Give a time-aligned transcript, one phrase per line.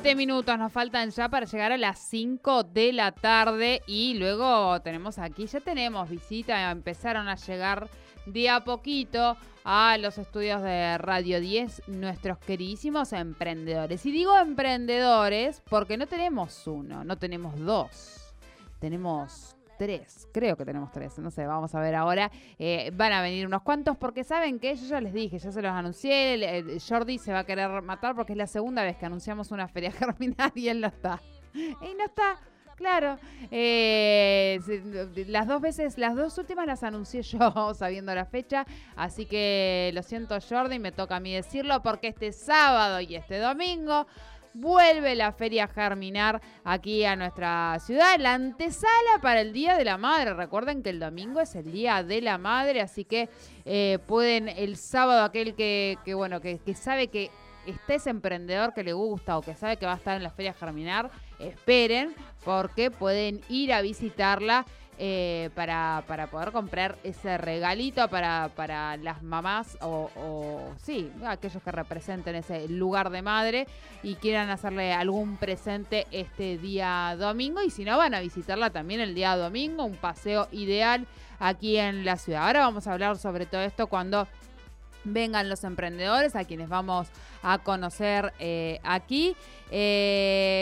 [0.00, 4.80] Siete minutos nos faltan ya para llegar a las 5 de la tarde y luego
[4.80, 7.88] tenemos aquí, ya tenemos visita, empezaron a llegar
[8.24, 14.06] de a poquito a los estudios de Radio 10 nuestros queridísimos emprendedores.
[14.06, 18.32] Y digo emprendedores porque no tenemos uno, no tenemos dos,
[18.78, 22.30] tenemos tres, creo que tenemos tres, no sé, vamos a ver ahora.
[22.58, 25.62] Eh, van a venir unos cuantos porque saben que yo ya les dije, ya se
[25.62, 29.50] los anuncié, Jordi se va a querer matar porque es la segunda vez que anunciamos
[29.50, 31.20] una feria germinal y él no está.
[31.54, 32.38] Y no está.
[32.78, 33.18] Claro,
[33.50, 34.60] eh,
[35.26, 40.04] las dos veces, las dos últimas las anuncié yo sabiendo la fecha, así que lo
[40.04, 44.06] siento Jordi, me toca a mí decirlo porque este sábado y este domingo
[44.60, 49.98] vuelve la Feria Germinar aquí a nuestra ciudad, la antesala para el Día de la
[49.98, 50.34] Madre.
[50.34, 53.28] Recuerden que el domingo es el Día de la Madre, así que
[53.64, 57.30] eh, pueden el sábado aquel que, que, bueno, que, que sabe que
[57.66, 60.30] está ese emprendedor que le gusta o que sabe que va a estar en la
[60.30, 62.14] Feria Germinar, esperen
[62.44, 64.64] porque pueden ir a visitarla
[65.00, 71.70] eh, para, para poder comprar ese regalito para, para las mamás o, sí, aquellos que
[71.70, 73.66] representen ese lugar de madre
[74.02, 79.00] y quieran hacerle algún presente este día domingo y si no van a visitarla también
[79.00, 81.06] el día domingo, un paseo ideal
[81.38, 82.46] aquí en la ciudad.
[82.46, 84.26] Ahora vamos a hablar sobre todo esto cuando
[85.04, 87.08] vengan los emprendedores a quienes vamos
[87.42, 89.36] a conocer eh, aquí.
[89.70, 90.57] Eh,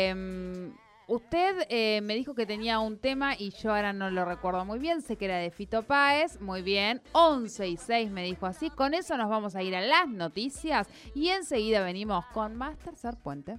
[1.16, 4.78] usted eh, me dijo que tenía un tema y yo ahora no lo recuerdo muy
[4.78, 8.70] bien, sé que era de Fito Páez, muy bien, 11 y 6 me dijo así,
[8.70, 13.16] con eso nos vamos a ir a las noticias y enseguida venimos con más Tercer
[13.16, 13.58] Puente.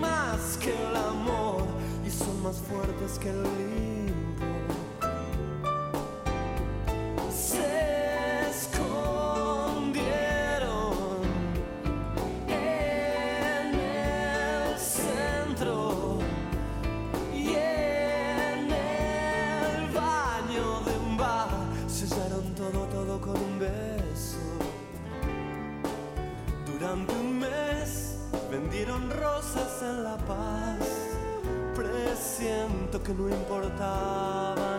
[0.00, 1.64] más que el amor
[2.06, 3.53] y son más fuertes que el
[31.74, 34.73] Presiento que no importaba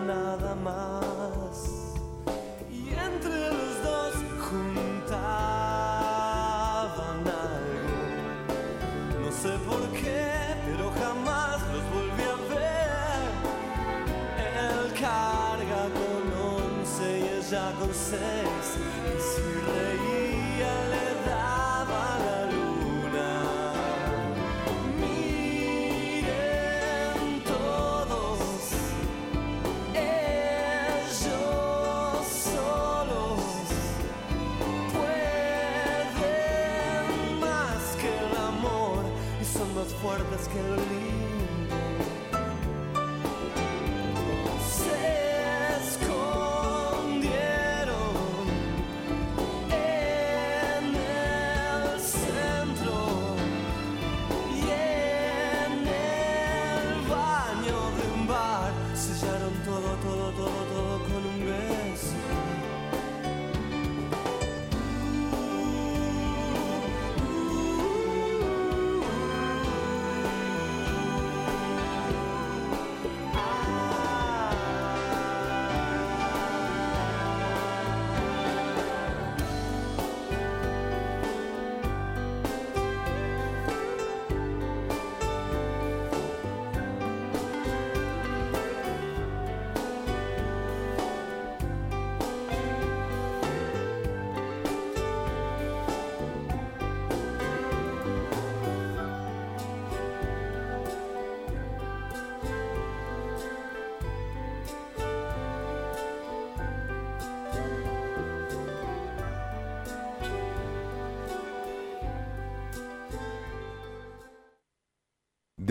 [40.17, 41.04] son más fuertes que el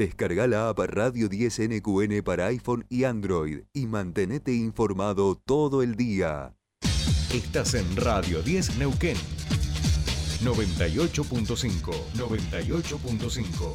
[0.05, 5.95] Descarga la app Radio 10 NQN para iPhone y Android y mantenete informado todo el
[5.95, 6.55] día.
[7.33, 9.17] Estás en Radio 10 Neuquén.
[10.43, 11.91] 98.5.
[12.19, 13.75] 98.5.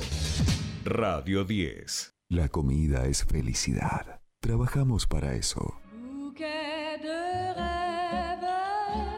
[0.85, 2.13] Radio 10.
[2.29, 4.21] La comida es felicidad.
[4.39, 5.79] Trabajamos para eso.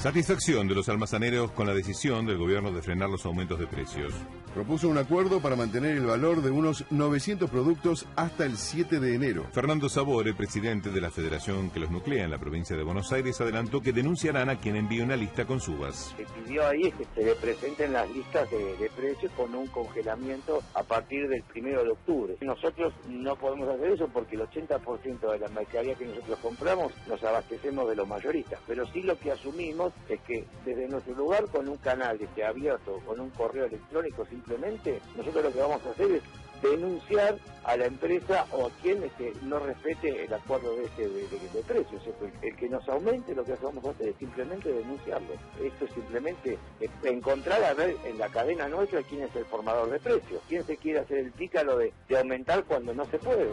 [0.01, 4.15] Satisfacción de los almazaneros con la decisión del gobierno de frenar los aumentos de precios.
[4.55, 9.15] Propuso un acuerdo para mantener el valor de unos 900 productos hasta el 7 de
[9.15, 9.45] enero.
[9.53, 13.41] Fernando Sabore, presidente de la federación que los nuclea en la provincia de Buenos Aires,
[13.43, 16.15] adelantó que denunciarán a quien envíe una lista con subas.
[16.17, 20.63] Se pidió ahí que se le presenten las listas de, de precios con un congelamiento
[20.75, 22.37] a partir del primero de octubre.
[22.41, 27.23] Nosotros no podemos hacer eso porque el 80% de la mercadería que nosotros compramos nos
[27.23, 31.69] abastecemos de los mayoristas, pero sí lo que asumimos es que desde nuestro lugar con
[31.69, 35.91] un canal que esté abierto, con un correo electrónico simplemente, nosotros lo que vamos a
[35.91, 36.23] hacer es
[36.63, 41.63] denunciar a la empresa o a quien este, no respete el acuerdo de, este, de,
[41.67, 42.03] precios.
[42.21, 45.29] El, el que nos aumente lo que vamos a hacer es simplemente denunciarlo.
[45.63, 49.91] Esto es simplemente eh, encontrar a ver en la cadena nuestra quién es el formador
[49.91, 53.49] de precios, quién se quiere hacer el pícaro de aumentar cuando no se puede.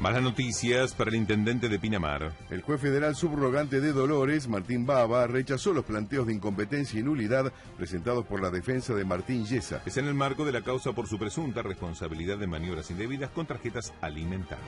[0.00, 2.32] Malas noticias para el intendente de Pinamar.
[2.48, 7.52] El juez federal subrogante de Dolores, Martín Baba, rechazó los planteos de incompetencia y nulidad
[7.76, 9.82] presentados por la defensa de Martín Yesa.
[9.84, 13.44] Es en el marco de la causa por su presunta responsabilidad de maniobras indebidas con
[13.44, 14.66] tarjetas alimentarias.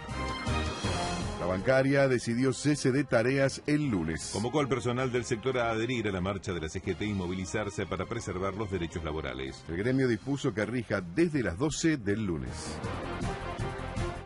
[1.41, 4.33] La bancaria decidió cese de tareas el lunes.
[4.35, 7.87] Convocó al personal del sector a adherir a la marcha de la CGT y movilizarse
[7.87, 9.65] para preservar los derechos laborales.
[9.71, 12.77] El gremio dispuso que rija desde las 12 del lunes.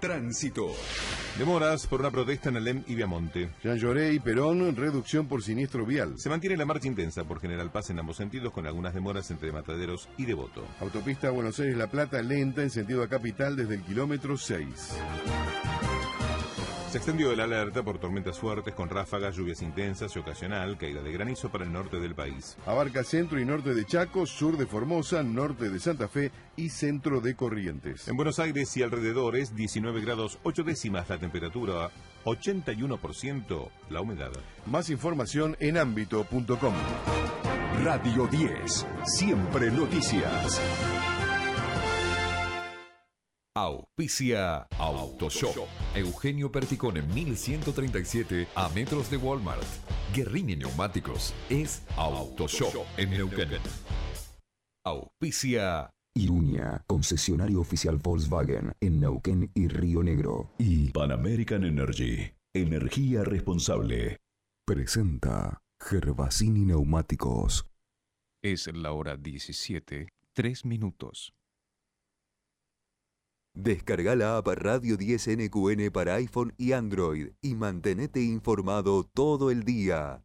[0.06, 0.70] Tránsito.
[1.36, 3.50] Demoras por una protesta en Alem y Viamonte.
[3.60, 6.16] Jean Lloré y Perón, reducción por siniestro vial.
[6.16, 9.50] Se mantiene la marcha intensa por General Paz en ambos sentidos con algunas demoras entre
[9.50, 10.64] Mataderos y Devoto.
[10.78, 14.66] Autopista Buenos Aires-La Plata lenta en sentido a capital desde el kilómetro 6.
[16.96, 21.12] Se extendió el alerta por tormentas fuertes con ráfagas, lluvias intensas y ocasional caída de
[21.12, 22.56] granizo para el norte del país.
[22.64, 27.20] Abarca centro y norte de Chaco, sur de Formosa, norte de Santa Fe y centro
[27.20, 28.08] de Corrientes.
[28.08, 31.90] En Buenos Aires y alrededores 19 grados 8 décimas la temperatura,
[32.24, 34.32] 81% la humedad.
[34.64, 36.74] Más información en ámbito.com.
[37.84, 38.86] Radio 10.
[39.04, 40.62] Siempre noticias.
[43.56, 45.66] Auspicia Autoshop.
[45.94, 49.64] Eugenio Perticone 1137 a metros de Walmart.
[50.14, 53.48] Guerrini Neumáticos es Autoshop en Neuquén.
[54.84, 60.50] Auspicia Irunia, concesionario oficial Volkswagen en Neuquén y Río Negro.
[60.58, 62.34] Y Pan American Energy.
[62.54, 64.18] Energía responsable.
[64.66, 67.66] presenta Gervasini Neumáticos.
[68.42, 71.32] Es la hora 17, 3 minutos.
[73.56, 79.64] Descarga la app Radio 10 NQN para iPhone y Android y mantenete informado todo el
[79.64, 80.22] día.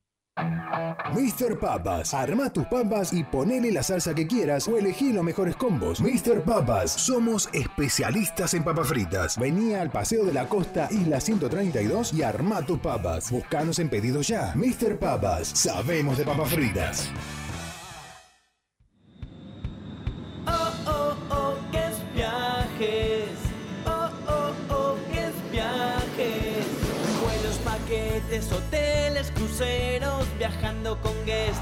[1.14, 1.58] Mr.
[1.58, 6.02] Papas, arma tus papas y ponele la salsa que quieras o elegí los mejores combos.
[6.02, 6.44] Mr.
[6.44, 9.40] Papas, somos especialistas en papas fritas.
[9.40, 13.32] Vení al Paseo de la Costa, Isla 132 y arma tus papas.
[13.32, 14.54] Buscanos en pedidos ya.
[14.56, 15.00] Mr.
[15.00, 17.10] Papas, sabemos de papas fritas.
[20.46, 23.21] Oh, oh, oh, que es viajes.
[28.50, 31.60] Hoteles, cruceros, viajando con Guest.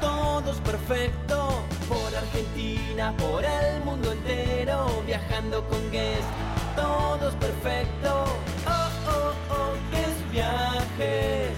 [0.00, 1.64] Todos perfecto.
[1.88, 6.28] Por Argentina, por el mundo entero, viajando con Guest.
[6.76, 8.24] Todos perfecto.
[8.66, 11.56] Oh, oh, oh, es viajes.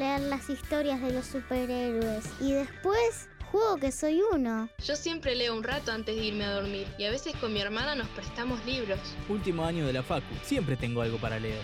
[0.00, 4.70] leer las historias de los superhéroes y después juego que soy uno.
[4.82, 7.60] Yo siempre leo un rato antes de irme a dormir y a veces con mi
[7.60, 8.98] hermana nos prestamos libros.
[9.28, 11.60] Último año de la Facu, siempre tengo algo para leer.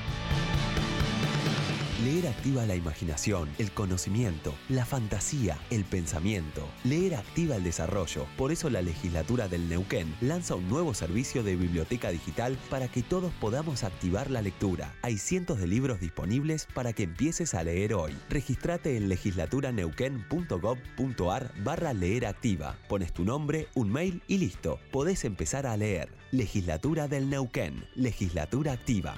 [2.04, 6.68] Leer activa la imaginación, el conocimiento, la fantasía, el pensamiento.
[6.84, 8.26] Leer activa el desarrollo.
[8.36, 13.02] Por eso la legislatura del Neuquén lanza un nuevo servicio de biblioteca digital para que
[13.02, 14.94] todos podamos activar la lectura.
[15.00, 18.14] Hay cientos de libros disponibles para que empieces a leer hoy.
[18.28, 22.76] Registrate en legislaturaneuquén.gov.ar barra leer activa.
[22.90, 24.78] Pones tu nombre, un mail y listo.
[24.92, 26.10] Podés empezar a leer.
[26.30, 27.86] Legislatura del Neuquén.
[27.94, 29.16] Legislatura activa.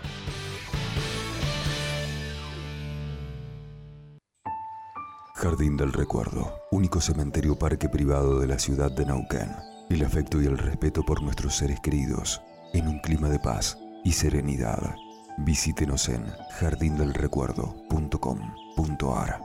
[5.38, 9.54] Jardín del Recuerdo, único cementerio parque privado de la ciudad de Neuquén.
[9.88, 12.42] El afecto y el respeto por nuestros seres queridos,
[12.73, 14.97] en un clima de paz y serenidad.
[15.37, 16.26] Visítenos en
[16.59, 19.40] jardindelrecuerdo.com.ar.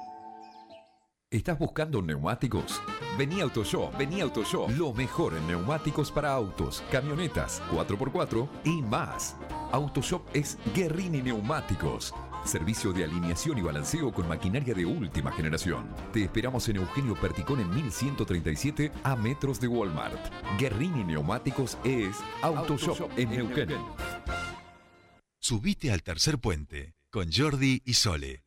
[1.29, 2.81] ¿Estás buscando neumáticos?
[3.15, 4.71] Vení Autoshop, vení Autoshop.
[4.71, 9.35] Lo mejor en neumáticos para autos, camionetas, 4x4 y más.
[9.71, 12.15] Autoshop es Guerrini Neumáticos.
[12.45, 15.87] Servicio de alineación y balanceo con maquinaria de última generación.
[16.11, 20.19] Te esperamos en Eugenio Perticón en 1137 a metros de Walmart.
[20.59, 23.69] Guerrini Neumáticos es Autoshop en Neuquén.
[25.39, 28.43] Subite al tercer puente con Jordi y Sole.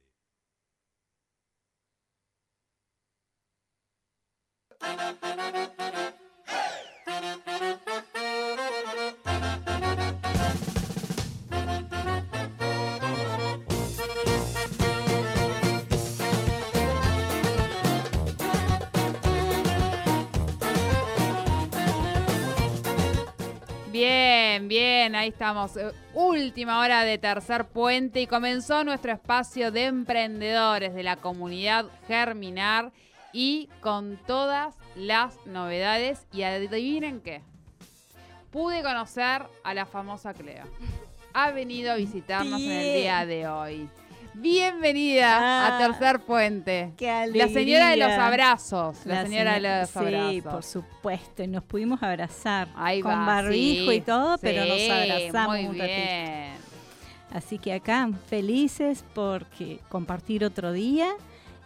[24.69, 25.77] Bien, ahí estamos.
[25.77, 31.87] Eh, Última hora de tercer puente y comenzó nuestro espacio de emprendedores de la comunidad
[32.09, 32.91] Germinar
[33.33, 36.27] y con todas las novedades.
[36.33, 37.43] Y adivinen qué,
[38.51, 40.65] pude conocer a la famosa Cleo.
[41.35, 43.91] Ha venido a visitarnos en el día de hoy.
[44.39, 46.93] Bienvenida Ah, a Tercer Puente.
[46.99, 48.99] Qué La señora de los abrazos.
[49.07, 50.53] La, señora de los Sí, abrazos.
[50.53, 51.43] por supuesto.
[51.43, 52.69] Y nos pudimos abrazar.
[52.77, 55.85] Ahí con va, barbijo sí, y todo, pero nos abrazamos muy un ratito.
[55.87, 56.53] bien.
[57.33, 61.09] Así que acá felices porque compartir otro día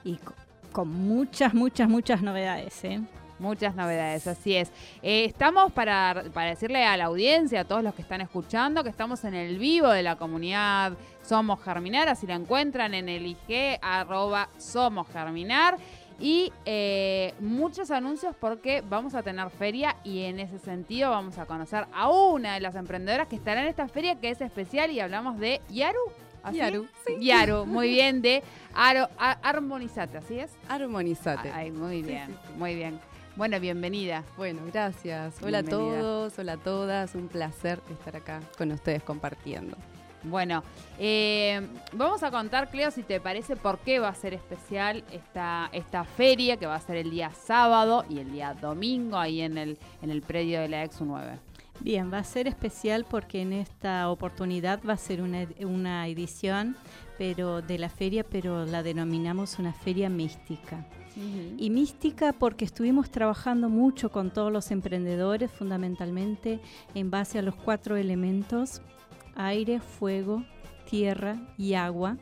[0.05, 0.35] y co-
[0.71, 2.85] con muchas, muchas, muchas novedades.
[2.85, 3.01] ¿eh?
[3.41, 4.71] Muchas novedades, así es.
[5.03, 8.91] Eh, estamos para, para decirle a la audiencia, a todos los que están escuchando, que
[8.91, 10.93] estamos en el vivo de la comunidad
[11.31, 15.77] Somos Germinar, así la encuentran en el IG, arroba Somos Germinar.
[16.19, 21.47] Y eh, muchos anuncios porque vamos a tener feria y en ese sentido vamos a
[21.47, 24.99] conocer a una de las emprendedoras que estará en esta feria que es especial y
[24.99, 26.01] hablamos de Yaru.
[26.43, 26.57] ¿así?
[26.57, 27.25] Yaru, sí.
[27.25, 28.43] Yaru, muy bien, de
[28.75, 30.51] Aro, a- Armonizate, ¿así es?
[30.69, 31.53] Armonizate.
[31.53, 32.53] Ay, muy bien, sí, sí.
[32.59, 32.99] muy bien.
[33.37, 34.25] Bueno, bienvenida.
[34.37, 35.37] Bueno, gracias.
[35.45, 35.97] Hola Bienvenida.
[35.97, 37.15] a todos, hola a todas.
[37.15, 39.77] Un placer estar acá con ustedes compartiendo.
[40.23, 40.63] Bueno,
[40.99, 45.71] eh, vamos a contar, Cleo, si te parece, por qué va a ser especial esta,
[45.73, 49.57] esta feria, que va a ser el día sábado y el día domingo ahí en
[49.57, 51.39] el, en el predio de la Exu 9.
[51.81, 56.77] Bien, va a ser especial porque en esta oportunidad va a ser una, una edición
[57.21, 60.87] pero de la feria, pero la denominamos una feria mística.
[61.59, 66.61] Y mística porque estuvimos trabajando mucho con todos los emprendedores, fundamentalmente
[66.95, 68.81] en base a los cuatro elementos,
[69.37, 70.45] aire, fuego,
[70.89, 72.17] tierra y agua.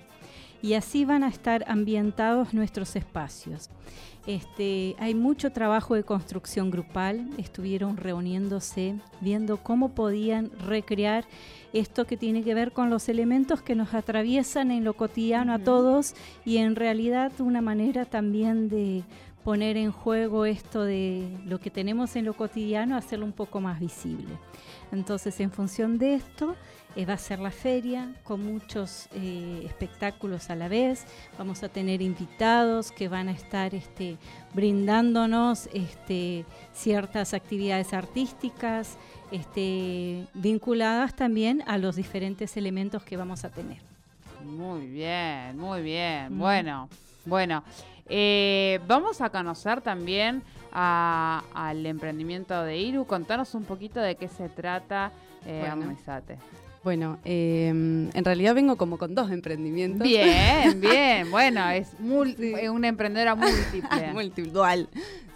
[0.60, 3.70] Y así van a estar ambientados nuestros espacios.
[4.26, 11.24] Este, hay mucho trabajo de construcción grupal, estuvieron reuniéndose, viendo cómo podían recrear
[11.72, 15.58] esto que tiene que ver con los elementos que nos atraviesan en lo cotidiano a
[15.58, 19.02] todos y en realidad una manera también de
[19.44, 23.80] poner en juego esto de lo que tenemos en lo cotidiano, hacerlo un poco más
[23.80, 24.28] visible.
[24.92, 26.56] Entonces, en función de esto,
[26.96, 31.04] eh, va a ser la feria con muchos eh, espectáculos a la vez.
[31.36, 34.16] Vamos a tener invitados que van a estar este,
[34.54, 38.96] brindándonos este, ciertas actividades artísticas
[39.30, 43.78] este, vinculadas también a los diferentes elementos que vamos a tener.
[44.44, 46.38] Muy bien, muy bien.
[46.38, 46.88] Bueno,
[47.24, 47.62] bueno.
[48.10, 53.06] Eh, vamos a conocer también al emprendimiento de Iru.
[53.06, 55.12] Contanos un poquito de qué se trata,
[55.46, 55.70] eh,
[56.84, 57.18] bueno.
[57.24, 60.06] Em, en realidad vengo como con dos emprendimientos.
[60.06, 61.30] Bien, bien.
[61.30, 64.12] Bueno, es una emprendedora múltiple.
[64.12, 64.88] múltiple, dual.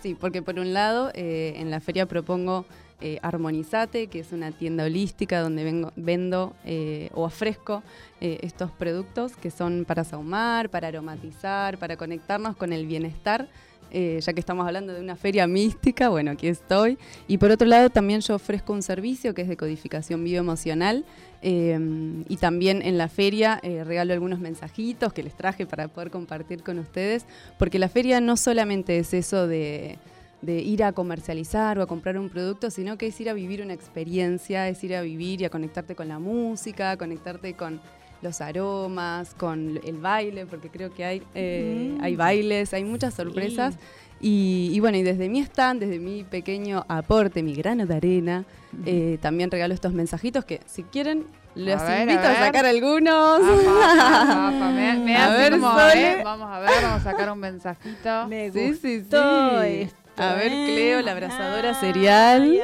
[0.02, 2.64] Sí, porque por un lado, eh, en la feria propongo
[3.04, 7.82] eh, Armonizate, que es una tienda holística donde vengo, vendo eh, o ofrezco
[8.20, 13.48] eh, estos productos que son para saumar, para aromatizar, para conectarnos con el bienestar.
[13.92, 16.98] Ya que estamos hablando de una feria mística, bueno, aquí estoy.
[17.28, 21.04] Y por otro lado, también yo ofrezco un servicio que es de codificación bioemocional.
[21.42, 26.78] y también en la feria regalo algunos mensajitos que les traje para poder compartir con
[26.78, 27.26] ustedes,
[27.58, 29.98] porque la feria no solamente es eso de,
[30.42, 33.62] de ir a comercializar o a comprar un producto, sino que es ir a vivir
[33.62, 37.80] una experiencia, es ir a vivir y a conectarte con la música, conectarte con
[38.22, 43.76] los aromas, con el baile, porque creo que hay, eh, hay bailes, hay muchas sorpresas.
[44.24, 48.44] Y, bueno, y desde mi stand, desde mi pequeño aporte, mi grano de arena,
[48.86, 53.40] eh, también regalo estos mensajitos que si quieren les invito a, sacar algunos.
[53.42, 55.58] Me, a ver, ¿eh?
[55.58, 58.26] Vamos a ver, vamos a sacar un mensajito.
[58.28, 59.16] Me sí, sí, sí.
[59.16, 62.58] A ver, Cleo, la abrazadora serial.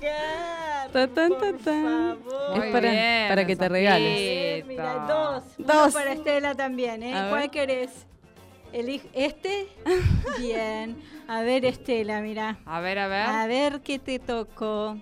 [0.94, 4.66] es para, para que te regales.
[4.66, 5.44] Mira, dos.
[5.58, 5.94] Dos.
[5.94, 7.26] para Estela también, ¿eh?
[7.30, 8.06] ¿Cuál querés?
[8.72, 9.68] ¿Este?
[10.38, 10.96] Bien.
[11.26, 12.58] A ver, Estela, mira.
[12.64, 13.26] A ver, a ver.
[13.26, 14.96] A ver qué te tocó.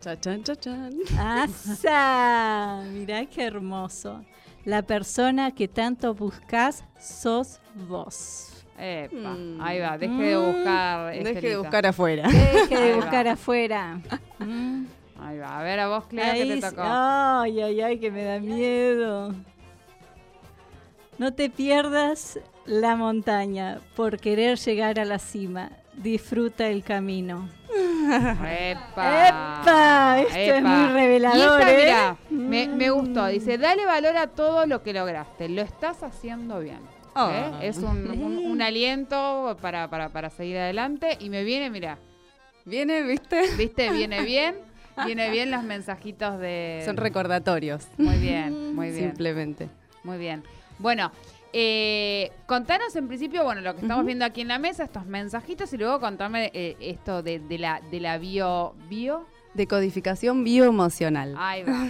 [0.00, 0.94] Chachan, chachan.
[1.18, 2.82] ¡Asa!
[2.90, 4.24] Mirá qué hermoso.
[4.64, 8.52] La persona que tanto buscas sos vos.
[8.78, 9.60] Epa, mm.
[9.62, 11.12] ahí va, deje de buscar.
[11.12, 12.28] Deje de buscar afuera.
[12.28, 14.00] Deje de buscar afuera.
[14.38, 14.84] Mm.
[15.20, 16.82] Ahí va, a ver a vos, Clea, que te tocó.
[16.84, 19.34] Ay, ay, ay, que me da miedo.
[21.18, 25.70] No te pierdas la montaña por querer llegar a la cima.
[25.94, 27.48] Disfruta el camino.
[27.70, 29.28] ¡Epa!
[29.28, 30.20] ¡Epa!
[30.20, 31.62] Esto es muy revelador.
[31.62, 31.94] ¿eh?
[32.28, 33.26] me, me gustó.
[33.26, 35.48] Dice, dale valor a todo lo que lograste.
[35.48, 36.76] Lo estás haciendo bien.
[36.76, 37.12] ¿eh?
[37.14, 37.58] Ah.
[37.62, 41.16] Es un, aliento para, para, seguir adelante.
[41.20, 41.98] Y me viene, mira.
[42.64, 43.42] Viene, ¿viste?
[43.56, 43.90] ¿Viste?
[43.90, 44.56] Viene bien.
[45.04, 46.82] Viene bien los mensajitos de...
[46.84, 47.86] Son recordatorios.
[47.98, 49.10] Muy bien, muy bien.
[49.10, 49.68] Simplemente.
[50.04, 50.42] Muy bien.
[50.78, 51.12] Bueno,
[51.52, 55.72] eh, contanos en principio, bueno, lo que estamos viendo aquí en la mesa, estos mensajitos,
[55.72, 58.74] y luego contame eh, esto de, la, de la bio...
[58.88, 61.34] bio de codificación bioemocional.
[61.38, 61.88] Ahí va.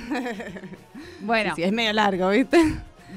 [1.20, 1.52] bueno.
[1.56, 2.58] sí, es medio largo, ¿viste?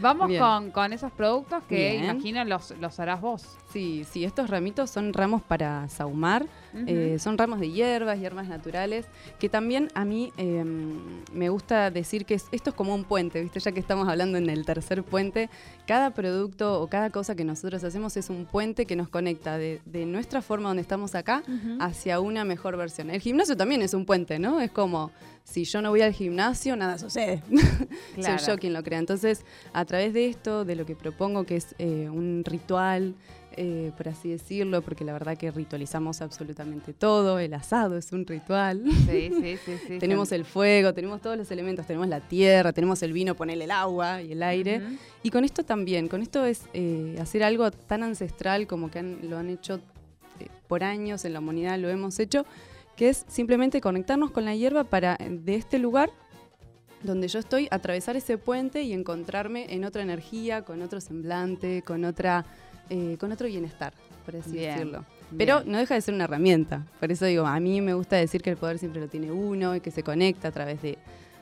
[0.02, 3.58] Vamos con, con, esos productos que imagino los, los harás vos.
[3.72, 9.06] Sí, sí, estos ramitos son ramos para saumar, eh, son ramos de hierbas, hierbas naturales,
[9.40, 11.00] que también a mí em,
[11.34, 13.60] me gusta decir que esto es como un puente, ¿viste?
[13.60, 15.50] Ya que estamos hablando en el tercer puente,
[15.88, 19.80] cada producto o cada cosa que nosotros hacemos es un puente que nos conecta de,
[20.06, 21.44] nuestra forma donde estamos acá
[21.80, 23.10] hacia una mejor versión.
[23.10, 24.62] El gimnasio también es un puente, ¿no?
[24.62, 25.12] Es como,
[25.44, 27.42] si yo no voy al gimnasio, nada sucede.
[28.16, 29.00] Soy yo quien lo crea.
[29.00, 33.16] Entonces, a través de esto, de lo que propongo, que es eh, un ritual,
[33.62, 38.26] eh, por así decirlo, porque la verdad que ritualizamos absolutamente todo, el asado es un
[38.26, 38.86] ritual.
[39.06, 39.78] Sí, sí, sí.
[39.86, 43.66] sí tenemos el fuego, tenemos todos los elementos, tenemos la tierra, tenemos el vino, ponerle
[43.66, 44.82] el agua y el aire.
[45.24, 49.38] Y con esto también, con esto es eh, hacer algo tan ancestral como que lo
[49.38, 49.82] han hecho
[50.40, 52.46] eh, por años en la humanidad, lo hemos hecho,
[52.96, 56.12] que es simplemente conectarnos con la hierba para de este lugar
[57.02, 62.04] donde yo estoy, atravesar ese puente y encontrarme en otra energía, con otro semblante, con
[62.04, 62.46] otra,
[62.90, 63.94] eh, con otro bienestar,
[64.26, 65.06] por así Bien, decirlo.
[65.38, 65.72] Pero bien.
[65.72, 66.86] no deja de ser una herramienta.
[67.00, 69.76] Por eso digo, a mí me gusta decir que el poder siempre lo tiene uno
[69.76, 70.98] y que se conecta a través de,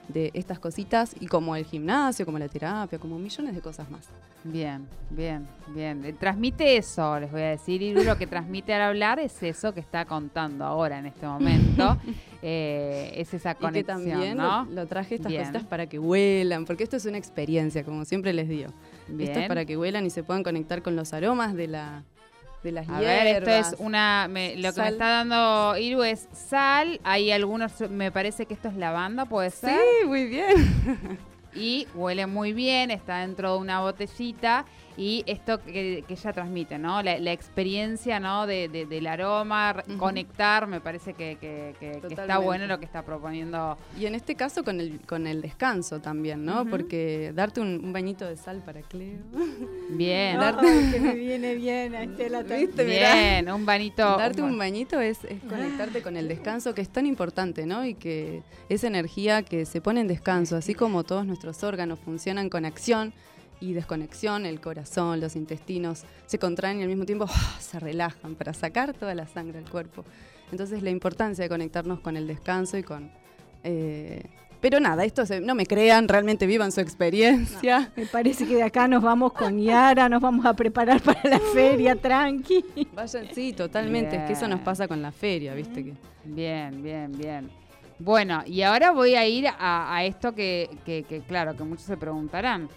[0.08, 4.06] de estas cositas y como el gimnasio, como la terapia, como millones de cosas más.
[4.44, 6.06] Bien, bien, bien.
[6.06, 7.82] Eh, Transmite eso, les voy a decir.
[7.82, 11.98] Y lo que transmite al hablar es eso que está contando ahora en este momento.
[12.44, 14.64] Eh, es esa Y que conexión, también ¿no?
[14.66, 15.42] lo, lo traje estas Bien.
[15.42, 18.68] cositas para que huelan, porque esto es una experiencia, como siempre les digo.
[19.10, 19.48] Esto es Bien.
[19.48, 22.04] para que huelan y se puedan conectar con los aromas de, la,
[22.64, 23.24] de las A hierbas.
[23.24, 24.28] ver, esto es una.
[24.30, 27.00] me- lo que me está dando Iru es sal.
[27.04, 27.80] Hay algunos.
[27.90, 29.72] Me parece que esto es lavanda, ¿puede ser?
[29.80, 31.20] Sí, muy bien.
[31.56, 34.66] Y huele muy bien, está dentro de una botellita.
[34.98, 37.04] Y esto que, que ella transmite, ¿no?
[37.04, 38.48] La, la experiencia, ¿no?
[38.48, 42.86] De, de- del aroma, conectar, me parece que, que- que- que está bueno lo que
[42.86, 43.78] está proponiendo.
[44.00, 46.66] Y en este caso con el, con el descanso también, ¿no?
[46.66, 49.20] Porque darte un, un bañito de sal para Cleo.
[49.90, 50.40] Bien.
[50.42, 52.42] Ay, que me viene bien a Estela.
[52.44, 52.84] ¿Viste?
[52.84, 53.14] Mirá.
[53.14, 54.18] Bien, un banito.
[54.18, 57.86] Darte un un bañito es, es conectarte con el descanso, que es tan importante, ¿no?
[57.86, 62.50] Y que esa energía que se pone en descanso, así como todos nuestros órganos funcionan
[62.50, 63.14] con acción
[63.60, 67.58] y desconexión, el corazón, los intestinos se contraen y al mismo tiempo ¡ah!
[67.60, 70.06] se relajan para sacar toda la sangre del cuerpo.
[70.52, 73.12] Entonces la importancia de conectarnos con el descanso y con...
[73.64, 74.24] eh,
[74.60, 77.92] pero nada, esto se- no me crean, realmente vivan su experiencia.
[77.96, 81.40] Me parece que de acá nos vamos con Yara, nos vamos a preparar para la
[81.40, 82.64] feria, tranqui.
[82.94, 85.84] Vayan, sí, totalmente, es que eso nos pasa con la feria, ¿viste?
[85.84, 85.94] Que
[86.24, 87.50] Bien, bien, bien.
[88.00, 91.86] Bueno, y ahora voy a ir a, a esto que, que- que, claro, que muchos
[91.86, 92.68] se preguntarán.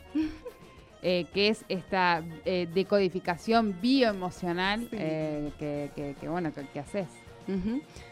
[1.03, 7.09] Eh, que es esta eh, decodificación bioemocional eh, que, que- que, bueno, que, que haces.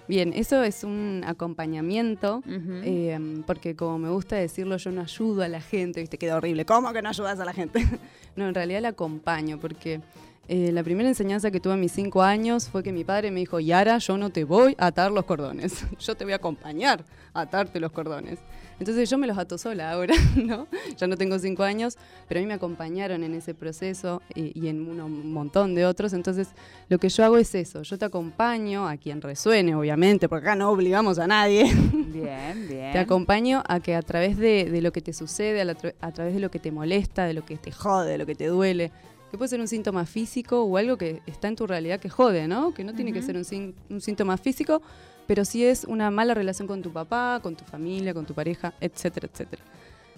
[0.08, 5.48] Bien, eso es un acompañamiento, eh, porque como me gusta decirlo, yo no ayudo a
[5.48, 6.18] la gente, ¿viste?
[6.18, 6.64] Queda horrible.
[6.64, 7.84] ¿Cómo que no ayudas a la gente?
[8.36, 10.00] no, en realidad la acompaño, porque
[10.48, 13.40] eh, la primera enseñanza que tuve a mis cinco años fue que mi padre me
[13.40, 17.04] dijo, Yara, yo no te voy a atar los cordones, yo te voy a acompañar
[17.34, 18.38] a atarte los cordones.
[18.80, 20.68] Entonces yo me los ato sola ahora, ¿no?
[20.96, 24.68] Ya no tengo cinco años, pero a mí me acompañaron en ese proceso eh, y
[24.68, 26.12] en uno- un montón de otros.
[26.12, 26.48] Entonces
[26.88, 30.54] lo que yo hago es eso, yo te acompaño a quien resuene, obviamente, porque acá
[30.56, 31.64] no obligamos a nadie.
[32.08, 32.92] Bien, bien.
[32.92, 35.94] Te acompaño a que a través de, de lo que te sucede, a, la tra-
[36.00, 38.34] a través de lo que te molesta, de lo que te jode, de lo que
[38.34, 38.90] te duele,
[39.30, 42.48] que puede ser un síntoma físico o algo que está en tu realidad que jode,
[42.48, 42.72] ¿no?
[42.72, 44.80] Que no tiene que ser un, síntoma físico,
[45.26, 48.72] pero sí es una mala relación con tu papá, con tu familia, con tu pareja,
[48.80, 49.62] etcétera, etcétera.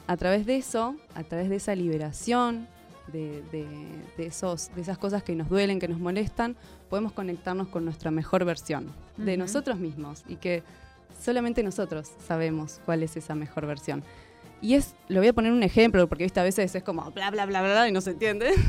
[0.07, 2.69] A través de eso, a través de esa liberación,
[3.13, 3.67] de, de-
[4.17, 6.55] de esos, de esas cosas que nos duelen, que nos molestan,
[6.89, 10.63] podemos conectarnos con nuestra mejor versión de nosotros mismos y que
[11.21, 14.05] solamente nosotros sabemos cuál es esa mejor versión.
[14.63, 16.39] Y es, lo voy a poner un ejemplo, porque ¿viste?
[16.39, 18.51] a veces es como bla, bla, bla, bla, bla, y no se entiende.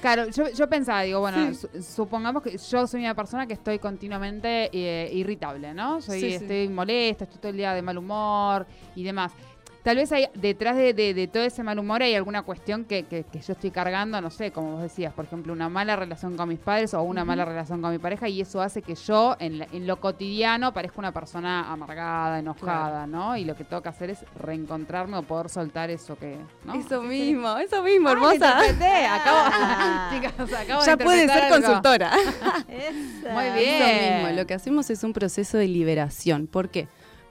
[0.00, 1.54] Claro, yo, yo pensaba, digo, bueno, Sí.
[1.72, 6.00] su- supongamos que yo soy una persona que estoy continuamente eh, irritable, ¿no?
[6.00, 6.34] Soy, Sí, sí.
[6.36, 9.32] estoy molesta, estoy todo el día de mal humor y demás.
[9.82, 13.04] Tal vez hay, detrás de, de- de todo ese mal humor hay alguna cuestión que,
[13.04, 16.36] que- que yo estoy cargando, no sé, como vos decías, por ejemplo, una mala relación
[16.36, 19.36] con mis padres o una mala relación con mi pareja y eso hace que yo
[19.38, 23.36] en, la- en lo cotidiano parezca una persona amargada, enojada, ¿no?
[23.36, 26.36] Y lo que tengo que hacer es reencontrarme o poder soltar eso que...
[26.64, 26.74] ¿no?
[26.74, 28.58] Eso mismo, eso mismo, Ah, hermosa.
[29.16, 31.56] acabo- chicas, acabo de ya puede ser algo.
[31.56, 32.10] consultora.
[32.68, 34.22] Muy Eso bien.
[34.22, 36.46] mismo, lo que hacemos es un proceso de liberación.
[36.46, 36.88] ¿Por qué?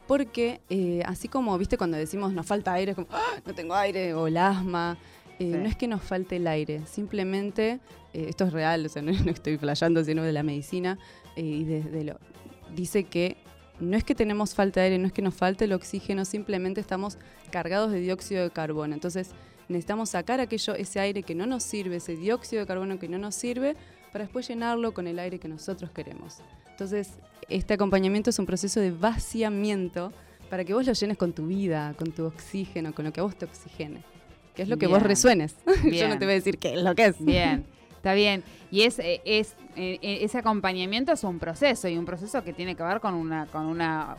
[0.08, 3.76] Porque eh, así como, viste, cuando decimos nos falta aire, es como, "Ah, no tengo
[3.76, 4.98] aire, o el asma,
[5.40, 5.58] eh, Sí.
[5.58, 7.80] no es que nos falte el aire, simplemente,
[8.14, 10.98] eh, esto es real, o sea, no, no estoy flasheando, sino de la medicina,
[11.36, 12.20] y desde lo,
[12.76, 13.38] dice que
[13.80, 16.82] no es que tenemos falta de aire, no es que nos falte el oxígeno, simplemente
[16.82, 17.18] estamos
[17.52, 18.96] cargados de dióxido de carbono.
[18.96, 19.30] Entonces
[19.70, 23.20] necesitamos sacar aquello, ese aire que no nos sirve, ese dióxido de carbono que no
[23.20, 23.76] nos sirve,
[24.12, 26.38] para después llenarlo con el aire que nosotros queremos.
[26.72, 27.10] Entonces,
[27.50, 30.12] este acompañamiento es un proceso de vaciamiento
[30.50, 33.24] para que vos lo llenes con tu vida, con tu oxígeno, con lo que a
[33.24, 34.02] vos te oxigene.
[34.56, 35.56] Que es lo que vos resuenes.
[35.84, 37.24] Yo no te voy a decir qué es lo que es.
[37.24, 38.44] Bien, está bien.
[38.72, 42.76] Y es, eh, es eh, ese acompañamiento es un proceso y un proceso que tiene
[42.76, 44.18] que ver con una, con una,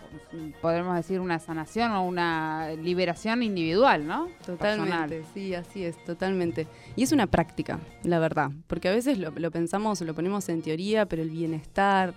[0.63, 4.29] podemos decir, una sanación o una liberación individual, ¿no?
[4.47, 5.25] Totalmente, Personal.
[5.35, 6.69] sí, así es, totalmente.
[6.95, 10.63] Y es una práctica, la verdad, porque a veces lo, lo pensamos, lo ponemos en
[10.63, 12.15] teoría, pero el bienestar,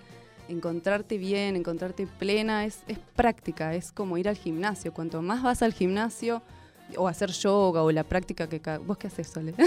[0.52, 4.94] encontrarte bien, encontrarte plena, es, es práctica, es como ir al gimnasio.
[4.94, 6.42] Cuanto más vas al gimnasio,
[6.98, 8.60] o hacer yoga, o la práctica que...
[8.86, 9.54] ¿Vos qué haces, Sole?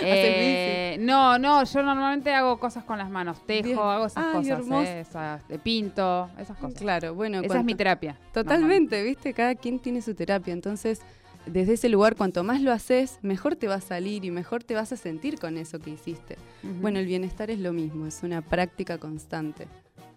[0.00, 3.44] Eh, no, No, yo normalmente hago cosas con las manos.
[3.46, 3.78] Tejo, Bien.
[3.78, 4.88] hago esas Ay, cosas.
[4.88, 6.80] eh, esas, pinto, esas cosas.
[6.80, 7.40] Claro, bueno.
[7.42, 8.18] Esa es mi terapia.
[8.32, 9.32] Totalmente, ¿viste?
[9.34, 10.52] Cada quien tiene su terapia.
[10.52, 11.00] Entonces,
[11.46, 14.74] desde ese lugar, cuanto más lo haces, mejor te va a salir y mejor te
[14.74, 16.36] vas a sentir con eso que hiciste.
[16.80, 19.68] Bueno, el bienestar es lo mismo, es una práctica constante.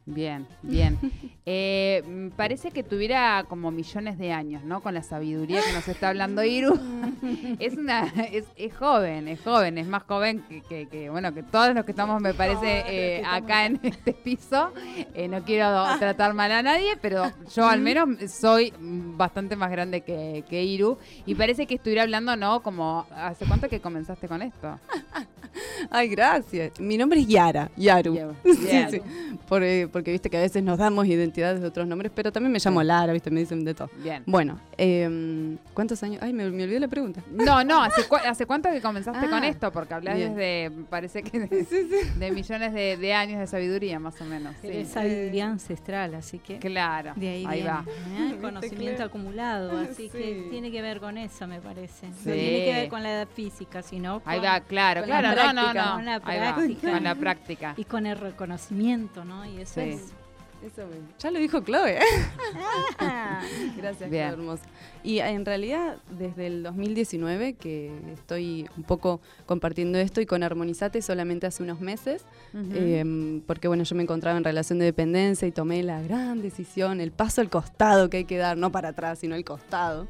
[0.08, 0.98] Bien, bien.
[1.50, 4.82] Eh, mm, parece que tuviera como millones de años, ¿no?
[4.82, 6.78] Con la sabiduría que nos está hablando Iru.
[7.60, 8.02] es una,
[8.34, 11.86] es, es joven, es joven, es más joven que, que- que, bueno, que todos los
[11.86, 14.74] que estamos, me parece, eh, acá en este piso.
[15.14, 20.02] Eh, no quiero tratar mal a nadie, pero yo al menos soy bastante más grande
[20.02, 20.98] que, que Iru.
[21.26, 22.62] Y parece que estuviera hablando, ¿no?
[22.62, 24.78] Como, ¿hace cuánto que comenzaste con esto?
[25.90, 26.78] Ay, gracias.
[26.80, 28.36] Mi nombre es Yara, Yaru.
[28.44, 29.02] Sí, sí.
[29.48, 32.52] Por, eh, porque viste que a veces nos damos identidades de otros nombres, pero también
[32.52, 33.90] me llamo Lara, viste, me dicen de todo.
[34.04, 34.22] Bien.
[34.26, 36.22] Bueno, em, ¿cuántos años?
[36.22, 37.22] Ay, me, me olvidé la pregunta.
[37.32, 39.72] No, no, ¿hace, cu- hace cuánto que comenzaste con Ah, esto?
[39.72, 44.26] Porque hablas desde, parece que de, de millones de, de años de sabiduría, más o
[44.26, 44.54] menos.
[44.62, 44.68] Sí.
[44.72, 46.60] es sabiduría ancestral, así que.
[46.60, 47.84] Claro, De ahí, ahí va.
[48.20, 48.38] ¿eh?
[48.42, 52.08] Conocimiento acumulado, así que tiene que ver con eso, me parece.
[52.24, 52.30] Sí.
[52.30, 55.20] No tiene que ver con la edad física, sino Ahí con- va, claro, con la
[55.20, 55.94] claro, no, no, práctica, no.
[55.96, 56.92] Con la Ahí va, práctica.
[56.92, 57.74] con la práctica.
[57.78, 59.46] Y con el reconocimiento, ¿no?
[59.46, 60.14] Y eso Sí.
[60.66, 60.82] Eso
[61.20, 62.00] Ya lo dijo Chloe.
[63.78, 64.30] Gracias, Bien.
[64.30, 64.64] Chloe hermosa.
[65.04, 71.02] Y en realidad, desde el 2019, que estoy un poco compartiendo esto y con Armonizate
[71.02, 75.52] solamente hace unos meses, em, porque bueno, yo me encontraba en relación de dependencia y
[75.52, 79.20] tomé la gran decisión, el paso al costado que hay que dar, no para atrás,
[79.20, 80.08] sino al costado,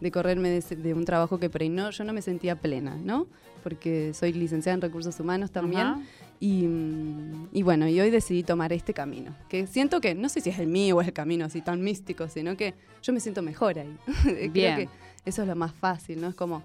[0.00, 3.26] de correrme de, un trabajo que por ahí no, yo no me sentía plena, ¿no?
[3.62, 5.82] Porque soy licenciada en recursos humanos también.
[5.82, 6.00] Ajá.
[6.40, 10.40] Y, mm, y bueno, y hoy decidí tomar este camino, que siento que, no sé
[10.40, 13.20] si es el mío o es el camino así tan místico, sino que yo me
[13.20, 13.94] siento mejor ahí.
[14.22, 14.76] Creo Bien.
[14.76, 14.88] que
[15.26, 16.28] eso es lo más fácil, ¿no?
[16.28, 16.62] Es como,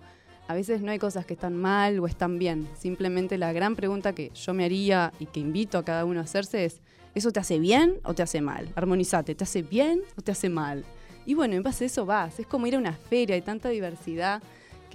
[0.47, 4.13] a veces no hay cosas que están mal o están bien, simplemente la gran pregunta
[4.13, 6.79] que yo me haría y que invito a cada uno a hacerse es,
[7.13, 8.69] ¿eso te hace bien o te hace mal?
[8.75, 10.86] Armonizate, ¿te hace bien o te hace mal?
[11.25, 13.69] Y bueno, en base a eso vas, es como ir a una feria, hay tanta
[13.69, 14.41] diversidad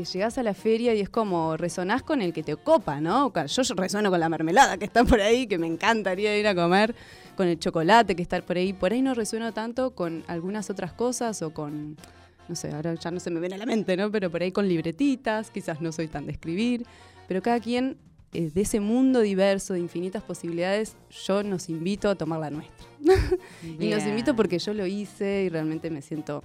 [0.00, 3.30] que llegás a la feria y es como resonás con el que te copa, ¿no?
[3.46, 6.94] Yo resono con la mermelada que está por ahí, que me encantaría ir a comer,
[7.36, 8.72] con el chocolate que está por ahí.
[8.72, 11.98] Por ahí no resueno tanto con algunas otras cosas o con,
[12.48, 14.10] no sé, ahora ya no se me viene a la mente, ¿no?
[14.10, 16.86] Pero por ahí con libretitas, quizás no soy tan de escribir,
[17.28, 17.98] pero cada quien
[18.32, 22.86] eh, de ese mundo diverso de infinitas posibilidades, yo nos invito a tomar la nuestra.
[23.78, 26.42] y nos invito porque yo lo hice y realmente me siento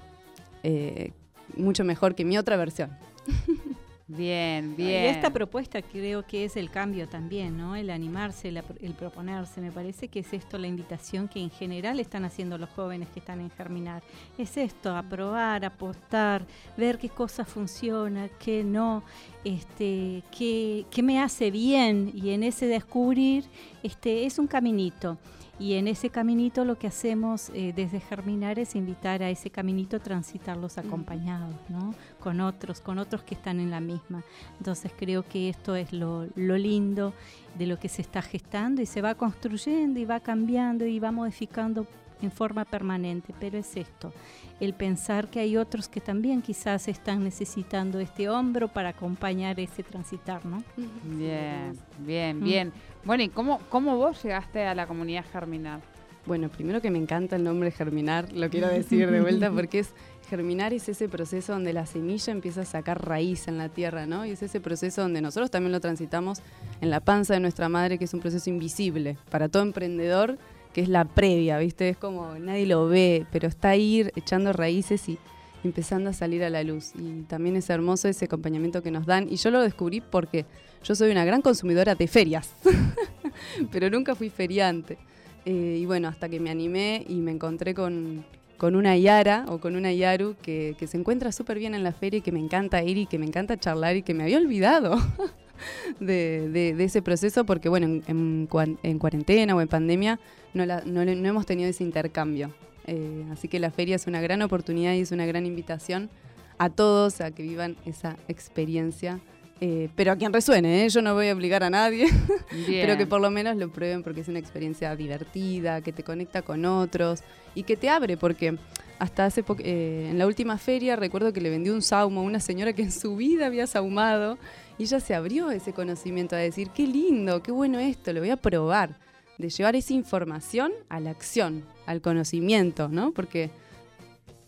[0.64, 1.14] eh,
[1.56, 2.92] mucho mejor que mi otra versión.
[4.08, 5.06] Bien, Y bien.
[5.06, 7.76] esta propuesta creo que es el cambio también, ¿no?
[7.76, 9.62] El animarse, la- el proponerse.
[9.62, 13.20] Me parece que es esto la invitación que en general están haciendo los jóvenes que
[13.20, 14.04] están en Germinar.
[14.38, 16.46] Es esto, aprobar, apostar,
[16.78, 19.04] ver qué cosa funciona, qué no,
[19.44, 22.12] este, qué, qué me hace bien.
[22.14, 23.46] Y en ese descubrir,
[23.82, 25.18] este, es un caminito.
[25.58, 29.98] Y en ese caminito lo que hacemos eh, desde Germinar es invitar a ese caminito
[29.98, 31.96] a transitarlos acompañados, ¿no?
[32.20, 34.24] Con otros, con otros que están en la misma.
[34.58, 37.14] Entonces creo que esto es lo, lo lindo
[37.58, 41.12] de lo que se está gestando y se va construyendo y va cambiando y va
[41.12, 41.88] modificando
[42.22, 44.14] en forma permanente, pero es esto,
[44.60, 49.84] el pensar que hay otros que también quizás están necesitando este hombro para acompañar ese
[49.84, 50.64] transitar, ¿no?
[51.04, 52.44] Bien, bien, Mm.
[52.44, 52.74] bien.
[53.04, 55.80] Bueno, ¿y cómo, cómo vos llegaste a la comunidad Germinar?
[56.26, 59.94] Bueno, primero que me encanta el nombre germinar, lo quiero decir de vuelta porque es
[60.28, 64.26] germinar es ese proceso donde la semilla empieza a sacar raíz en la tierra, ¿no?
[64.26, 66.42] Y es ese proceso donde nosotros también lo transitamos
[66.82, 70.40] en la panza de nuestra madre, que es un proceso invisible para todo emprendedor,
[70.76, 71.88] que es la previa, ¿viste?
[71.88, 75.18] Es como nadie lo ve, pero está ahí echando raíces y
[75.64, 76.92] empezando a salir a la luz.
[77.00, 79.32] Y también es hermoso ese acompañamiento que nos dan.
[79.32, 80.46] Y yo lo descubrí porque
[80.84, 82.54] yo soy una gran consumidora de ferias,
[83.72, 84.98] pero nunca fui feriante.
[85.46, 88.26] Eh, y bueno, hasta que me animé y me encontré con,
[88.58, 91.94] con una Yara o con una Yaru que, que se encuentra súper bien en la
[91.94, 94.40] feria y que me encanta ir y que me encanta charlar y que me había
[94.40, 94.98] olvidado
[96.00, 98.48] de, de- de ese proceso porque, bueno, en,
[98.84, 100.20] en cuarentena o en pandemia
[100.54, 102.52] no, la- no le- no hemos tenido ese intercambio.
[102.88, 106.10] Eh, así que la feria es una gran oportunidad y es una gran invitación
[106.58, 109.20] a todos a que vivan esa experiencia.
[109.62, 110.90] Eh, pero a quien resuene, ¿eh?
[110.90, 112.08] yo no voy a obligar a nadie,
[112.68, 116.42] pero que por lo menos lo prueben porque es una experiencia divertida, que te conecta
[116.42, 117.22] con otros
[117.56, 118.58] y que te abre, porque
[119.00, 122.24] hasta hace poco, eh, en la última feria recuerdo que le vendí un saumo a
[122.24, 124.38] una señora que en su vida había saumado
[124.78, 128.30] y ella se abrió ese conocimiento a decir, qué lindo, qué bueno esto, lo voy
[128.30, 128.98] a probar,
[129.38, 133.12] de llevar esa información a la acción, al conocimiento, ¿no?
[133.12, 133.50] Porque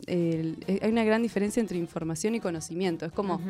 [0.06, 3.42] eh, hay una gran diferencia entre información y conocimiento, es como,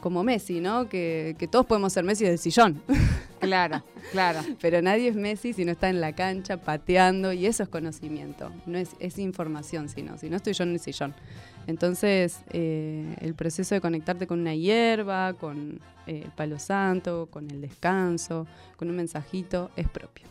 [0.00, 0.88] como Messi, ¿no?
[0.88, 2.82] Que, que todos podemos ser Messi del sillón.
[3.40, 4.40] Claro, claro.
[4.60, 8.50] Pero nadie es Messi si no está en la cancha pateando y eso es conocimiento,
[8.66, 11.14] no es, es información, sino, si no estoy yo en el sillón.
[11.68, 17.48] Entonces, eh, el proceso de conectarte con una hierba, con eh, el palo santo, con
[17.50, 20.26] el descanso, con un mensajito, es propio.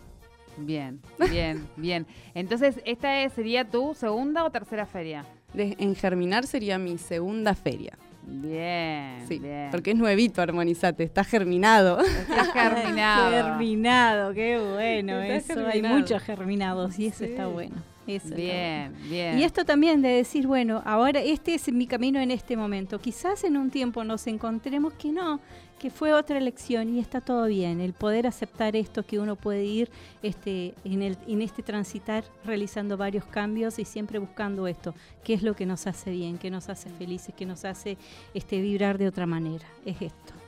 [0.58, 2.08] Bien, bien, bien.
[2.34, 5.24] Entonces, ¿esta es- sería tu segunda o tercera feria?
[5.54, 7.96] De- en Germinar sería mi segunda feria.
[8.30, 9.70] Bien, Sí, bien.
[9.72, 12.00] porque es nuevito Armonizate, está germinado.
[12.02, 13.32] Está germinado.
[13.32, 15.68] Germinado, qué bueno Está eso.
[15.68, 17.76] Hay muchos germinados y eso está bueno.
[18.08, 19.38] Eso Bien, bien.
[19.38, 23.00] Y esto también de decir, bueno, ahora este es mi camino en este momento.
[23.00, 25.42] Quizás en un tiempo nos encontremos que no,
[25.78, 27.82] que fue otra elección y está todo bien.
[27.82, 29.90] El poder aceptar esto, que uno puede ir
[30.24, 35.44] este, en, el, en este transitar realizando varios cambios y siempre buscando esto, qué es
[35.44, 37.98] lo que nos hace bien, qué nos hace felices, qué nos hace
[38.34, 39.66] este, vibrar de otra manera.
[39.86, 40.47] Es esto.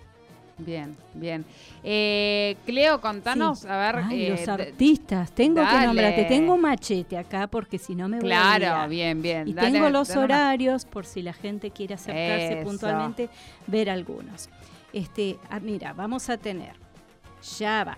[0.59, 1.45] Bien, bien.
[1.83, 3.67] Eh, Cleo, contanos, Sí.
[3.69, 3.95] a ver.
[4.05, 5.87] Ay, eh, los artistas, tengo que Dale.
[5.87, 8.89] nombrarte, tengo un machete acá porque si no me voy a Claro, olvidar.
[8.89, 9.47] bien, bien.
[9.47, 12.67] Y Dale, tengo los una- horarios por si la gente quiere acercarse Eso.
[12.69, 13.29] puntualmente,
[13.67, 14.49] ver algunos.
[14.91, 16.73] Este, ah, mira, vamos a tener,
[17.57, 17.97] ya va.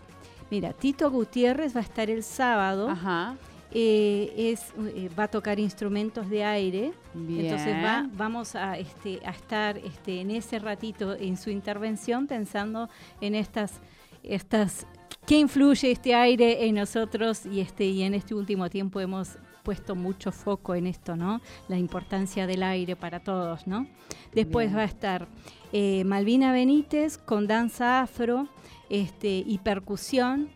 [0.52, 2.90] Mira, Tito Gutiérrez va a estar el sábado.
[2.90, 3.36] Ajá.
[3.74, 6.94] Eh, es, eh, va a tocar instrumentos de aire.
[7.16, 12.90] Entonces va, vamos a, este, a estar este, en ese ratito en su intervención pensando
[13.22, 13.80] en estas,
[14.24, 14.86] estas
[15.26, 19.96] qué influye este aire en nosotros y este y en este último tiempo hemos puesto
[19.96, 21.40] mucho foco en esto, ¿no?
[21.68, 23.88] La importancia del aire para todos, ¿no?
[24.34, 24.78] Después Bien.
[24.78, 25.28] va a estar
[25.72, 28.48] eh, Malvina Benítez con danza afro
[28.90, 30.50] este, y percusión,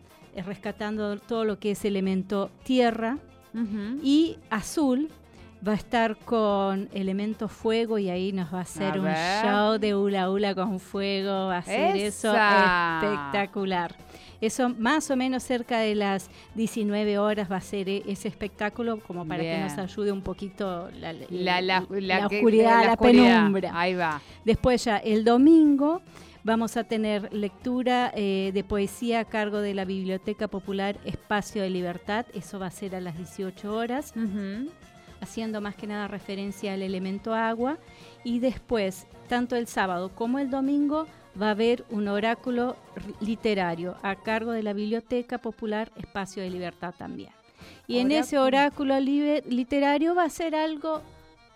[0.44, 3.18] rescatando todo lo que es elemento tierra.
[4.02, 5.08] Y Azul
[5.66, 9.08] va a estar con elemento fuego y ahí nos va a hacer A un
[9.48, 12.34] show de hula hula con fuego, va a ser eso
[13.02, 13.94] espectacular.
[14.40, 18.98] Eso más o menos cerca de las 19 horas va a ser e- ese espectáculo
[19.00, 23.70] como para que nos ayude un poquito la, La, la, la que- oscuridad, la, penumbra.
[23.72, 24.20] Ahí va.
[24.44, 26.02] Después ya el domingo
[26.46, 31.70] vamos a tener lectura eh, de poesía a cargo de la Biblioteca Popular Espacio de
[31.70, 32.24] Libertad.
[32.34, 34.14] Eso va a ser a las 18 horas,
[35.20, 37.78] haciendo más que nada referencia al elemento agua.
[38.22, 41.08] Y después, tanto el sábado como el domingo,
[41.40, 42.76] va a haber un oráculo
[43.20, 47.30] literario a cargo de la Biblioteca Popular Espacio de Libertad también.
[47.88, 51.02] Y en ese oráculo literario va a ser algo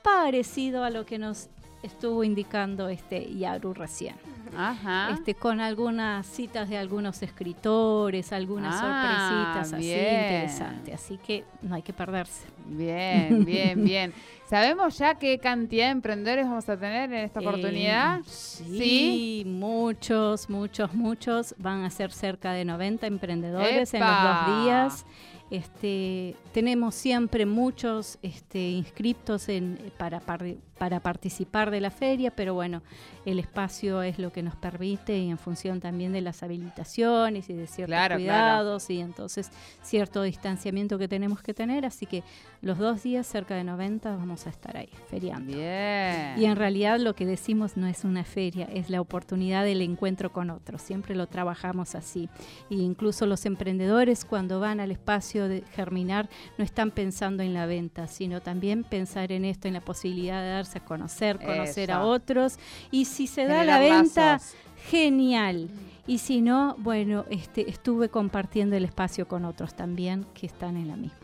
[0.03, 1.48] parecido a lo que nos
[1.82, 4.16] estuvo indicando este Yaru recién.
[4.56, 5.10] Ajá.
[5.12, 10.94] Este, con algunas citas de algunos escritores, algunas Ah, sorpresitas así interesantes.
[10.94, 12.46] Así que no hay que perderse.
[12.66, 14.12] Bien, bien, bien.
[14.48, 18.20] ¿Sabemos ya qué cantidad de emprendedores vamos a tener en esta Eh, oportunidad?
[18.26, 21.54] Sí, muchos, muchos, muchos.
[21.58, 25.06] Van a ser cerca de 90 emprendedores en los dos días.
[25.50, 30.44] Este, tenemos siempre muchos este, inscriptos en, para, par-
[30.80, 32.80] para participar de la feria, pero bueno,
[33.26, 37.52] el espacio es lo que nos permite y en función también de las habilitaciones y
[37.52, 38.18] de ciertos Claro, claro.
[38.18, 39.50] cuidados y entonces
[39.82, 41.84] cierto distanciamiento que tenemos que tener.
[41.84, 42.22] Así que
[42.62, 45.52] los dos días, cerca de 90, vamos a estar ahí, feriando.
[45.52, 46.38] Bien.
[46.38, 50.32] Y en realidad lo que decimos no es una feria, es la oportunidad del encuentro
[50.32, 50.80] con otros.
[50.80, 52.30] Siempre lo trabajamos así.
[52.70, 57.66] E incluso los emprendedores cuando van al espacio de germinar no están pensando en la
[57.66, 62.04] venta, sino también pensar en esto, en la posibilidad de darse a conocer, conocer a
[62.04, 62.59] otros.
[62.90, 64.54] Y si se da la venta, lazos.
[64.90, 65.68] genial.
[66.06, 70.88] Y si no, bueno, este, estuve compartiendo el espacio con otros también que están en
[70.88, 71.18] la misma.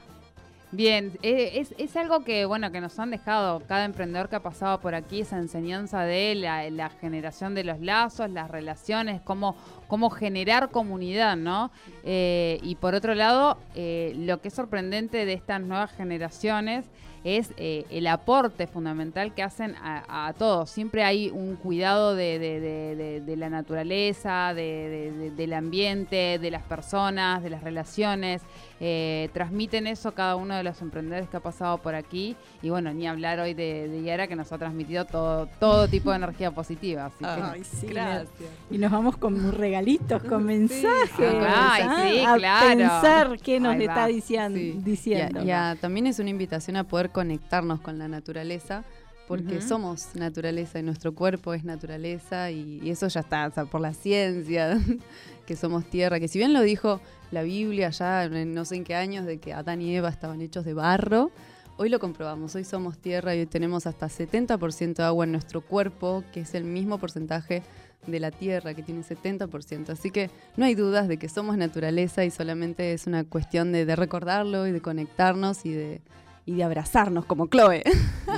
[0.73, 4.43] Bien, eh, es, es algo que bueno que nos han dejado cada emprendedor que ha
[4.43, 9.57] pasado por aquí, esa enseñanza de la, la generación de los lazos, las relaciones, cómo,
[9.87, 11.71] cómo generar comunidad, ¿no?
[12.03, 16.85] Eh, y por otro lado, eh, lo que es sorprendente de estas nuevas generaciones
[17.29, 20.71] es eh, el aporte fundamental que hacen a, a todos.
[20.71, 25.53] Siempre hay un cuidado de, de- de- de- de la naturaleza, de- de- de- del
[25.53, 28.43] ambiente, de las personas, de las relaciones.
[28.79, 32.37] Eh, transmiten eso cada uno de los emprendedores que ha pasado por aquí.
[32.63, 36.11] Y bueno, ni hablar hoy de, de Yara que nos ha transmitido todo, todo tipo
[36.11, 37.07] de energía positiva.
[37.07, 37.87] Así que- Ay, sí,
[38.71, 41.19] Y nos vamos con regalitos, con mensajes.
[41.19, 42.05] Ay, ¿ah?
[42.09, 42.69] sí, a claro.
[42.69, 44.59] pensar qué nos está diciendo.
[44.59, 44.79] Sí.
[44.85, 45.41] diciendo.
[45.41, 48.85] Y a- y a- también es una invitación a poder conectarnos con la naturaleza,
[49.27, 53.65] porque somos naturaleza y nuestro cuerpo es naturaleza y, y eso ya está, o sea,
[53.65, 54.79] por la ciencia,
[55.47, 57.01] que somos tierra, que si bien lo dijo
[57.31, 60.43] la Biblia ya en no sé en qué años de que Adán y Eva estaban
[60.43, 61.31] hechos de barro,
[61.79, 65.63] hoy lo comprobamos, hoy somos tierra y hoy tenemos hasta 70% de agua en nuestro
[65.63, 67.63] cuerpo, que es el mismo porcentaje
[68.07, 69.89] de la tierra, que tiene 70%.
[69.89, 73.87] Así que no hay dudas de que somos naturaleza y solamente es una cuestión de,
[73.87, 76.03] de recordarlo y de conectarnos y de,
[76.47, 77.83] y de abrazarnos como Chloe.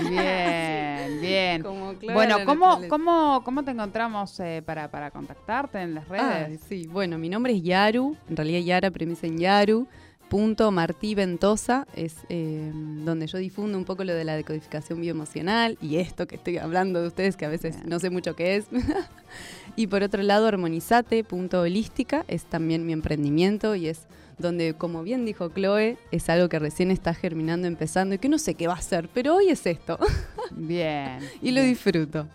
[0.08, 1.62] Bien, bien.
[1.62, 6.58] Como Chloe bueno, ¿cómo, cómo, ¿cómo te encontramos eh, para, para contactarte en las redes?
[6.58, 9.86] Ah, sí, bueno, mi nombre es Yaru, en realidad Yara, pero me dicen Yaru.
[10.28, 15.78] Punto Martí Ventosa es eh, donde yo difundo un poco lo de la decodificación bioemocional
[15.80, 18.66] y esto que estoy hablando de ustedes que a veces no sé mucho qué es.
[19.76, 24.06] y por otro lado, Armonizate, punto holística, es también mi emprendimiento y es
[24.38, 28.38] donde, como bien dijo Chloe, es algo que recién está germinando, empezando y que no
[28.38, 29.98] sé qué va a ser, pero hoy es esto.
[30.50, 31.18] Bien.
[31.42, 32.26] y lo disfruto.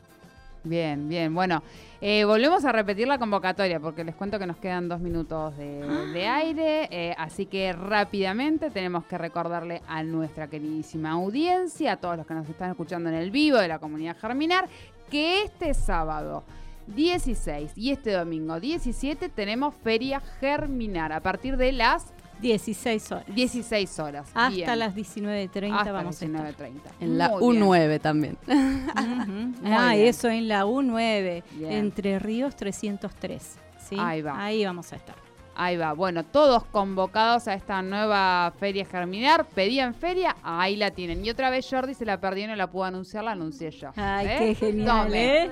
[0.65, 1.35] Bien, bien.
[1.35, 1.61] Bueno,
[1.99, 5.85] eh, volvemos a repetir la convocatoria porque les cuento que nos quedan dos minutos de,
[6.13, 12.15] de aire, eh, así que rápidamente tenemos que recordarle a nuestra queridísima audiencia, a todos
[12.15, 14.69] los que nos están escuchando en el vivo de la comunidad Germinar,
[15.09, 16.45] que este sábado
[16.87, 23.25] 16 y este domingo 17 tenemos Feria Germinar a partir de las 16 horas.
[23.33, 24.27] 16 horas.
[24.33, 24.79] Hasta Bien.
[24.79, 26.55] las 19.30 Hasta vamos a estar.
[26.55, 26.71] 19:30.
[26.99, 27.63] En la Muy bien.
[27.63, 28.37] U9 también.
[28.47, 29.31] Ujú.
[29.61, 30.07] Muy Ah, bien.
[30.07, 31.71] eso en la U9, Bien.
[31.71, 33.55] Entre Ríos 303.
[33.79, 33.95] ¿sí?
[33.97, 34.43] Ahí va.
[34.43, 35.15] Ahí vamos a estar.
[35.55, 35.93] Ahí va.
[35.93, 39.45] Bueno, todos convocados a esta nueva Feria Germinar.
[39.45, 41.23] Pedían feria, ahí la tienen.
[41.23, 43.91] Y otra vez Jordi se la perdió y no la pudo anunciar, la anuncié yo.
[43.95, 44.35] Ay, ¿Eh?
[44.39, 45.37] qué genial, Tome.
[45.45, 45.51] ¿eh?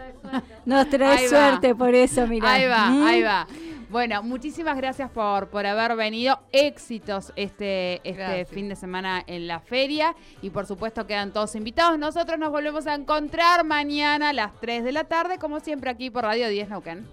[0.65, 1.29] Nos trae Ahí va.
[1.29, 2.53] suerte por eso, mirá.
[2.53, 3.03] Ahí va, Mm.
[3.05, 3.47] ahí va.
[3.91, 6.39] Bueno, muchísimas gracias por, por haber venido.
[6.53, 8.49] Éxitos este, este Gracias.
[8.49, 10.15] fin de semana en la feria.
[10.41, 11.99] Y por supuesto quedan todos invitados.
[11.99, 16.09] Nosotros nos volvemos a encontrar mañana a las 3 de la tarde, como siempre aquí
[16.09, 17.05] por Radio 10 Neuquén.